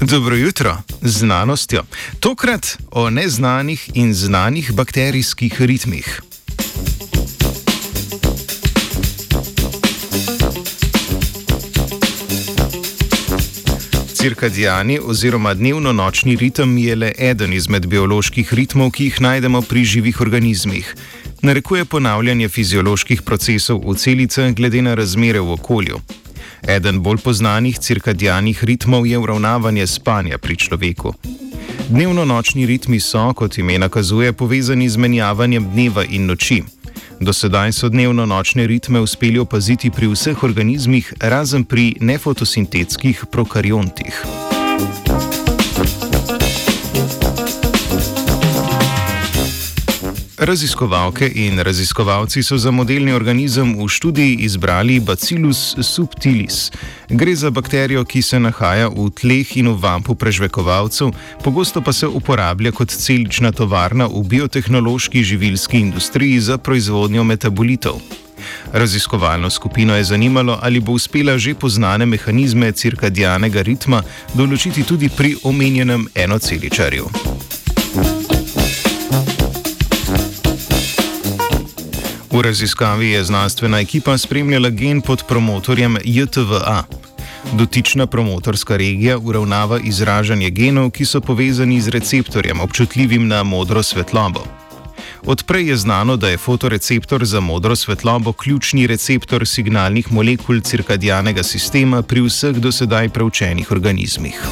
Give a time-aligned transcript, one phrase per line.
[0.00, 1.82] Dobro jutro, znanostjo.
[2.20, 6.22] Tokrat o neznanih in znanih bakterijskih ritmih.
[14.14, 20.20] Cirkadijani oziroma dnevno-nočni ritem je le eden izmed bioloških ritmov, ki jih najdemo pri živih
[20.20, 20.94] organizmih.
[21.42, 26.00] Narekuje ponavljanje fizioloških procesov v celicah glede na razmere v okolju.
[26.62, 31.14] Eden bolj znanih cirkadijanih ritmov je uravnavanje spanja pri človeku.
[31.88, 36.62] Dnevno-nočni ritmi so, kot ime nakazuje, povezani z menjavanjem dneva in noči.
[37.20, 44.57] Do sedaj so dnevno-nočne ritme uspeli opaziti pri vseh organizmih, razen pri nefotosintetskih prokariontih.
[50.38, 56.70] Raziskovalke in raziskovalci so za modelni organizem v študiji izbrali Bacillus subtilis.
[57.08, 61.10] Gre za bakterijo, ki se nahaja v tleh in v vampu prežvekovalcev,
[61.44, 67.98] pogosto pa se uporablja kot celična tovarna v biotehnološki živilski industriji za proizvodnjo metabolitov.
[68.72, 74.02] Raziskovalno skupino je zanimalo, ali bo uspela že poznane mehanizme cirkadijanega ritma
[74.34, 77.10] določiti tudi pri omenjenem enoceličarju.
[82.38, 86.82] V raziskavi je znanstvena ekipa spremljala gen pod promotorjem JTVA.
[87.52, 94.44] Dotična promotorska regija uravnava izražanje genov, ki so povezani z receptorjem, občutljivim na modro svetlobo.
[95.26, 102.02] Odprej je znano, da je fotoreceptor za modro svetlobo ključni receptor signalnih molekul cirkadijanega sistema
[102.02, 104.42] pri vseh dosedaj preučenih organizmih.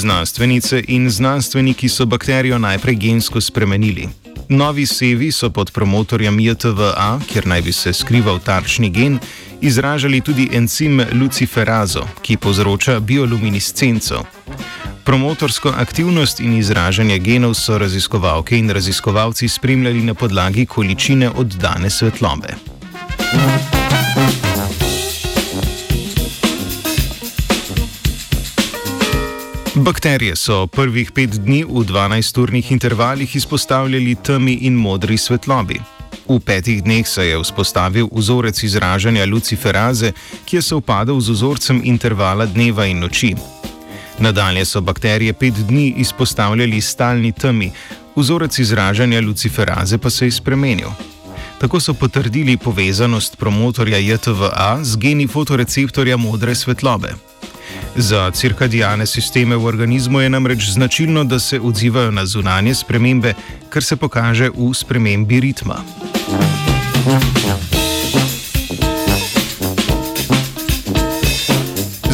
[0.00, 4.08] Znanstvenice in znanstveniki so bakterijo najprej gensko spremenili.
[4.48, 9.18] Novi sevi so pod promotorjem JTVA, kjer naj bi se skrival tarčni gen,
[9.60, 14.24] izražali tudi encim luciferazo, ki povzroča bioluminiscenco.
[15.04, 22.54] Promotorsko aktivnost in izražanje genov so raziskovalke in raziskovalci spremljali na podlagi količine oddane svetlobe.
[29.80, 35.80] Bakterije so prvih pet dni v 12-urnih intervalih izpostavljali temi in modri svetlobi.
[36.28, 40.12] V petih dneh se je vzpostavil vzorec izražanja luciferaze,
[40.44, 43.32] ki je sovpadal z vzorcem intervala dneva in noči.
[44.18, 47.72] Nadalje so bakterije pet dni izpostavljali stalni temi,
[48.16, 50.92] vzorec izražanja luciferaze pa se je spremenil.
[51.58, 57.29] Tako so potrdili povezanost promotorja JTVA z geni fotoreceptorja modre svetlobe.
[57.96, 63.34] Za cirkadijane sisteme v organizmu je namreč značilno, da se odzivajo na zunanje spremembe,
[63.68, 65.82] kar se pokaže v spremembi ritma.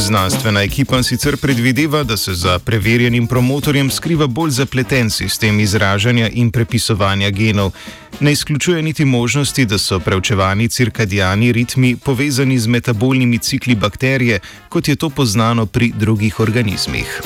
[0.07, 6.51] Znanstvena ekipa sicer predvideva, da se za preverjenim promotorjem skriva bolj zapleten sistem izražanja in
[6.51, 7.73] prepisovanja genov.
[8.21, 14.89] Ne izključuje niti možnosti, da so preučevani cirkadijani ritmi povezani z metabolnimi cikli bakterije, kot
[14.89, 17.21] je to poznano pri drugih organizmih.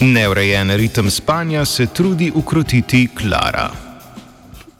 [0.00, 3.83] Neurejen ritem spanja se trudi ukrotiti Klara.